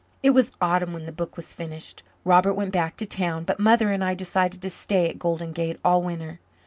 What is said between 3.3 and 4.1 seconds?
but Mother and